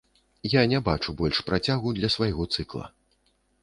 [0.53, 2.85] Я не бачу больш працягу для свайго цыкла.